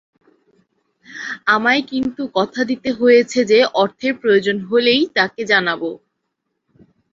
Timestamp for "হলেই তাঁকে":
4.69-5.41